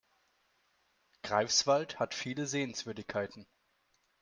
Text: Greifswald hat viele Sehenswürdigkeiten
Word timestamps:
Greifswald 1.21 1.99
hat 1.99 2.15
viele 2.15 2.47
Sehenswürdigkeiten 2.47 3.45